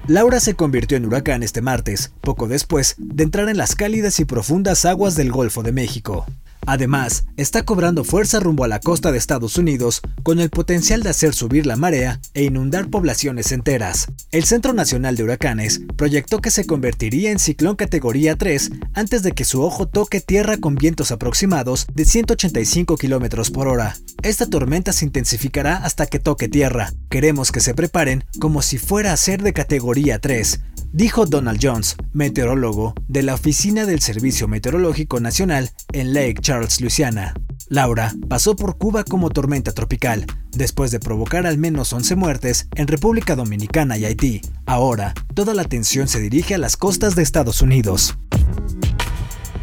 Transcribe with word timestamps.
Laura 0.09 0.39
se 0.39 0.55
convirtió 0.55 0.97
en 0.97 1.05
huracán 1.05 1.43
este 1.43 1.61
martes, 1.61 2.11
poco 2.21 2.47
después 2.47 2.95
de 2.97 3.23
entrar 3.23 3.47
en 3.47 3.57
las 3.57 3.75
cálidas 3.75 4.19
y 4.19 4.25
profundas 4.25 4.83
aguas 4.85 5.15
del 5.15 5.31
Golfo 5.31 5.61
de 5.61 5.71
México. 5.71 6.25
Además, 6.69 7.25
está 7.35 7.65
cobrando 7.65 8.03
fuerza 8.03 8.39
rumbo 8.39 8.63
a 8.63 8.67
la 8.67 8.79
costa 8.79 9.11
de 9.11 9.17
Estados 9.17 9.57
Unidos 9.57 10.01
con 10.21 10.39
el 10.39 10.51
potencial 10.51 11.01
de 11.01 11.09
hacer 11.09 11.33
subir 11.33 11.65
la 11.65 11.77
marea 11.77 12.21
e 12.35 12.43
inundar 12.43 12.91
poblaciones 12.91 13.51
enteras. 13.51 14.05
El 14.31 14.43
Centro 14.43 14.73
Nacional 14.73 15.15
de 15.15 15.23
Huracanes 15.23 15.81
proyectó 15.97 16.41
que 16.41 16.51
se 16.51 16.67
convertiría 16.67 17.31
en 17.31 17.39
ciclón 17.39 17.75
categoría 17.75 18.35
3 18.35 18.69
antes 18.93 19.23
de 19.23 19.31
que 19.31 19.45
su 19.45 19.63
ojo 19.63 19.87
toque 19.87 20.21
tierra 20.21 20.57
con 20.57 20.75
vientos 20.75 21.09
aproximados 21.09 21.87
de 21.91 22.05
185 22.05 22.97
km 22.97 23.51
por 23.51 23.67
hora. 23.67 23.95
Esta 24.21 24.45
tormenta 24.45 24.93
se 24.93 25.05
intensificará 25.05 25.77
hasta 25.77 26.05
que 26.05 26.19
toque 26.19 26.49
tierra. 26.49 26.93
Queremos 27.09 27.51
que 27.51 27.61
se 27.61 27.73
preparen 27.73 28.25
como 28.39 28.61
si 28.61 28.77
fuera 28.77 29.11
a 29.11 29.17
ser 29.17 29.41
de 29.41 29.53
categoría 29.53 30.19
3 30.19 30.59
dijo 30.91 31.25
Donald 31.25 31.59
Jones, 31.61 31.95
meteorólogo 32.13 32.93
de 33.07 33.23
la 33.23 33.35
Oficina 33.35 33.85
del 33.85 34.01
Servicio 34.01 34.47
Meteorológico 34.47 35.19
Nacional 35.19 35.69
en 35.91 36.13
Lake 36.13 36.37
Charles, 36.41 36.58
Luisiana. 36.79 37.33
Laura 37.69 38.13
pasó 38.27 38.55
por 38.55 38.77
Cuba 38.77 39.03
como 39.03 39.29
tormenta 39.29 39.71
tropical, 39.71 40.25
después 40.51 40.91
de 40.91 40.99
provocar 40.99 41.45
al 41.45 41.57
menos 41.57 41.93
11 41.93 42.15
muertes 42.15 42.67
en 42.75 42.87
República 42.87 43.35
Dominicana 43.35 43.97
y 43.97 44.05
Haití. 44.05 44.41
Ahora, 44.65 45.13
toda 45.33 45.53
la 45.53 45.61
atención 45.61 46.07
se 46.07 46.19
dirige 46.19 46.55
a 46.55 46.57
las 46.57 46.77
costas 46.77 47.15
de 47.15 47.23
Estados 47.23 47.61
Unidos. 47.61 48.17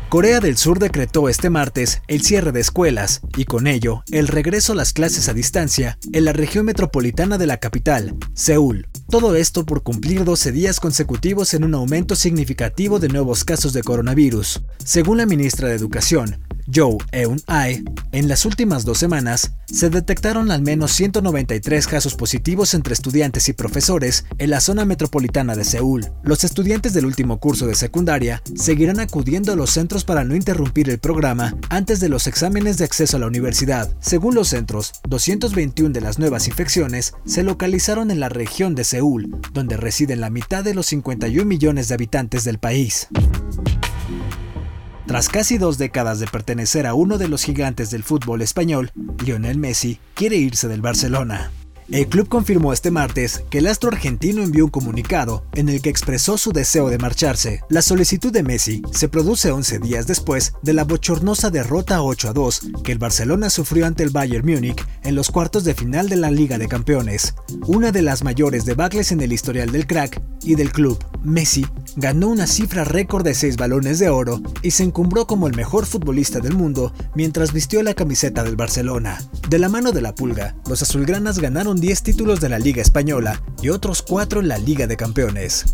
Corea 0.09 0.39
del 0.39 0.57
Sur 0.57 0.79
decretó 0.79 1.29
este 1.29 1.51
martes 1.51 2.01
el 2.07 2.23
cierre 2.23 2.53
de 2.53 2.61
escuelas 2.61 3.23
y 3.37 3.45
con 3.45 3.67
ello 3.67 4.05
el 4.13 4.29
regreso 4.29 4.73
a 4.73 4.77
las 4.77 4.93
clases 4.93 5.29
a 5.29 5.35
distancia 5.35 5.99
en 6.13 6.25
la 6.25 6.33
región 6.33 6.65
metropolitana 6.65 7.39
de 7.39 7.47
la 7.49 7.57
capital, 7.57 8.15
Seúl. 8.33 8.87
Todo 9.11 9.35
esto 9.35 9.67
por 9.67 9.83
cumplir 9.83 10.25
12 10.25 10.53
días 10.53 10.79
consecutivos 10.79 11.55
en 11.55 11.65
un 11.65 11.75
aumento 11.75 12.15
significativo 12.15 13.01
de 13.01 13.09
nuevos 13.09 13.45
casos 13.45 13.73
de 13.73 13.83
coronavirus. 13.83 14.63
Según 14.85 15.19
la 15.19 15.27
ministra 15.27 15.69
de 15.69 15.75
Educación, 15.75 16.46
Joe 16.73 16.97
Eun-ae, 17.13 17.85
en 18.13 18.29
las 18.29 18.45
últimas 18.45 18.85
dos 18.85 18.99
semanas 18.99 19.53
se 19.67 19.91
detectaron 19.91 20.51
al 20.51 20.63
menos 20.63 20.93
193 20.93 21.87
casos 21.87 22.15
positivos 22.15 22.75
entre 22.75 22.95
estudiantes 22.95 23.49
y 23.49 23.53
profesores 23.53 24.25
en 24.39 24.51
la 24.51 24.61
zona 24.61 24.85
metropolitana 24.85 25.55
de 25.55 25.65
Seúl. 25.65 26.07
Los 26.23 26.45
estudiantes 26.45 26.93
del 26.93 27.07
último 27.07 27.39
curso 27.39 27.67
de 27.67 27.75
secundaria 27.75 28.43
seguirán 28.55 29.01
acudiendo 29.01 29.53
a 29.53 29.57
los 29.57 29.71
centros 29.71 30.05
para 30.05 30.25
no 30.25 30.35
interrumpir 30.35 30.91
el 30.91 30.99
programa 30.99 31.57
antes 31.69 32.01
de 32.01 32.09
los 32.09 32.27
exámenes 32.27 32.79
de 32.79 32.85
acceso 32.85 33.17
a 33.17 33.21
la 33.21 33.27
universidad. 33.27 33.95
Según 34.01 34.35
los 34.35 34.49
centros, 34.49 34.93
221 35.09 35.93
de 35.93 36.01
las 36.01 36.19
nuevas 36.19 36.49
infecciones 36.49 37.15
se 37.25 37.43
localizaron 37.43 38.11
en 38.11 38.21
la 38.21 38.29
región 38.29 38.75
de 38.75 38.85
Seúl, 38.85 39.37
donde 39.53 39.77
residen 39.77 40.21
la 40.21 40.31
mitad 40.31 40.65
de 40.65 40.75
los 40.75 40.87
51 40.87 41.45
millones 41.45 41.89
de 41.89 41.95
habitantes 41.95 42.45
del 42.45 42.59
país. 42.59 43.09
Tras 45.07 45.29
casi 45.29 45.57
dos 45.57 45.79
décadas 45.79 46.19
de 46.19 46.27
pertenecer 46.27 46.85
a 46.85 46.95
uno 46.95 47.17
de 47.17 47.29
los 47.29 47.45
gigantes 47.45 47.91
del 47.91 48.03
fútbol 48.03 48.43
español, 48.43 48.91
Lionel 49.25 49.57
Messi 49.57 50.01
quiere 50.15 50.37
irse 50.37 50.67
del 50.67 50.83
Barcelona. 50.83 51.53
El 51.89 52.09
club 52.09 52.29
confirmó 52.29 52.73
este 52.73 52.91
martes 52.91 53.45
que 53.49 53.59
el 53.59 53.69
astro 53.69 53.91
argentino 53.91 54.43
envió 54.43 54.65
un 54.65 54.71
comunicado 54.73 55.45
en 55.55 55.69
el 55.69 55.81
que 55.81 55.91
expresó 55.91 56.37
su 56.37 56.51
deseo 56.51 56.91
de 56.91 56.99
marcharse. 56.99 57.61
La 57.69 57.81
solicitud 57.81 58.33
de 58.33 58.43
Messi 58.43 58.83
se 58.91 59.09
produce 59.09 59.53
11 59.53 59.79
días 59.79 60.09
después 60.09 60.55
de 60.63 60.73
la 60.73 60.83
bochornosa 60.83 61.51
derrota 61.51 62.03
8 62.03 62.31
a 62.31 62.33
2 62.33 62.61
que 62.83 62.91
el 62.91 62.99
Barcelona 62.99 63.51
sufrió 63.51 63.87
ante 63.87 64.03
el 64.03 64.11
Bayern 64.11 64.45
Múnich 64.45 64.85
en 65.05 65.15
los 65.15 65.31
cuartos 65.31 65.63
de 65.63 65.75
final 65.75 66.09
de 66.09 66.17
la 66.17 66.33
Liga 66.33 66.59
de 66.59 66.67
Campeones, 66.67 67.37
una 67.67 67.93
de 67.93 68.03
las 68.03 68.25
mayores 68.25 68.65
debacles 68.65 69.13
en 69.13 69.21
el 69.21 69.33
historial 69.33 69.71
del 69.71 69.87
crack 69.87 70.21
y 70.43 70.57
del 70.57 70.73
club. 70.73 70.99
Messi 71.23 71.65
ganó 71.97 72.29
una 72.29 72.47
cifra 72.47 72.85
récord 72.85 73.25
de 73.25 73.35
6 73.35 73.57
balones 73.57 73.99
de 73.99 74.11
oro 74.11 74.41
y 74.63 74.71
se 74.71 74.85
encumbró 74.85 75.27
como 75.27 75.47
el 75.47 75.57
mejor 75.57 75.87
futbolista 75.87 76.41
del 76.41 76.55
mundo 76.55 76.93
mientras 77.15 77.53
vistió 77.53 77.83
la 77.83 77.95
camiseta 77.95 78.45
del 78.45 78.57
Barcelona. 78.57 79.19
De 79.49 79.59
la 79.59 79.69
mano 79.69 79.93
de 79.93 80.03
la 80.03 80.15
pulga, 80.15 80.55
los 80.69 80.83
azulgranas 80.83 81.39
ganaron 81.39 81.81
10 81.81 82.03
títulos 82.03 82.41
de 82.41 82.51
la 82.51 82.59
Liga 82.59 82.83
Española 82.83 83.43
y 83.63 83.71
otros 83.71 84.03
4 84.03 84.41
en 84.41 84.49
la 84.49 84.59
Liga 84.59 84.87
de 84.87 84.97
Campeones. 84.97 85.65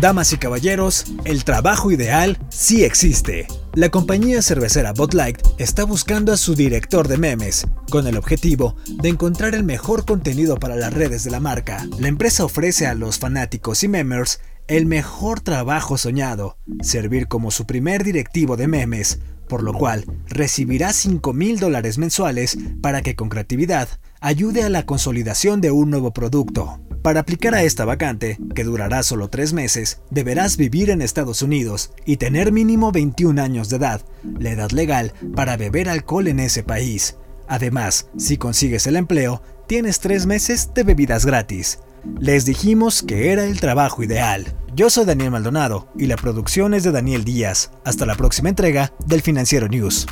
Damas 0.00 0.32
y 0.32 0.38
caballeros, 0.38 1.04
el 1.24 1.44
trabajo 1.44 1.90
ideal 1.90 2.38
sí 2.50 2.84
existe. 2.84 3.46
La 3.74 3.88
compañía 3.88 4.42
cervecera 4.42 4.92
Bud 4.92 5.14
Light 5.14 5.38
está 5.58 5.84
buscando 5.84 6.32
a 6.32 6.36
su 6.36 6.54
director 6.54 7.08
de 7.08 7.16
memes, 7.16 7.66
con 7.90 8.06
el 8.06 8.16
objetivo 8.16 8.76
de 8.86 9.08
encontrar 9.08 9.54
el 9.54 9.64
mejor 9.64 10.04
contenido 10.04 10.56
para 10.56 10.76
las 10.76 10.92
redes 10.92 11.24
de 11.24 11.30
la 11.30 11.40
marca. 11.40 11.86
La 11.98 12.08
empresa 12.08 12.44
ofrece 12.44 12.86
a 12.86 12.94
los 12.94 13.18
fanáticos 13.18 13.82
y 13.82 13.88
memers 13.88 14.40
el 14.68 14.86
mejor 14.86 15.40
trabajo 15.40 15.98
soñado, 15.98 16.56
servir 16.80 17.28
como 17.28 17.50
su 17.50 17.66
primer 17.66 18.04
directivo 18.04 18.56
de 18.56 18.68
memes, 18.68 19.20
por 19.48 19.62
lo 19.62 19.74
cual 19.74 20.04
recibirá 20.26 20.92
5 20.92 21.32
mil 21.32 21.58
dólares 21.58 21.98
mensuales 21.98 22.56
para 22.80 23.02
que 23.02 23.14
con 23.14 23.28
creatividad 23.28 23.88
ayude 24.20 24.62
a 24.62 24.70
la 24.70 24.86
consolidación 24.86 25.60
de 25.60 25.70
un 25.70 25.90
nuevo 25.90 26.12
producto. 26.12 26.80
Para 27.02 27.20
aplicar 27.20 27.54
a 27.54 27.62
esta 27.62 27.84
vacante, 27.84 28.38
que 28.54 28.64
durará 28.64 29.02
solo 29.02 29.28
tres 29.28 29.52
meses, 29.52 30.00
deberás 30.10 30.56
vivir 30.56 30.88
en 30.88 31.02
Estados 31.02 31.42
Unidos 31.42 31.92
y 32.06 32.16
tener 32.16 32.50
mínimo 32.50 32.92
21 32.92 33.42
años 33.42 33.68
de 33.68 33.76
edad, 33.76 34.00
la 34.38 34.52
edad 34.52 34.70
legal 34.70 35.12
para 35.36 35.58
beber 35.58 35.90
alcohol 35.90 36.28
en 36.28 36.40
ese 36.40 36.62
país. 36.62 37.18
Además, 37.46 38.08
si 38.16 38.38
consigues 38.38 38.86
el 38.86 38.96
empleo, 38.96 39.42
tienes 39.66 40.00
tres 40.00 40.24
meses 40.24 40.70
de 40.74 40.82
bebidas 40.82 41.26
gratis. 41.26 41.80
Les 42.18 42.44
dijimos 42.44 43.02
que 43.02 43.32
era 43.32 43.44
el 43.44 43.60
trabajo 43.60 44.02
ideal. 44.02 44.56
Yo 44.74 44.90
soy 44.90 45.04
Daniel 45.04 45.30
Maldonado 45.30 45.88
y 45.96 46.06
la 46.06 46.16
producción 46.16 46.74
es 46.74 46.82
de 46.82 46.92
Daniel 46.92 47.24
Díaz. 47.24 47.70
Hasta 47.84 48.06
la 48.06 48.14
próxima 48.14 48.48
entrega 48.48 48.92
del 49.06 49.22
Financiero 49.22 49.68
News. 49.68 50.06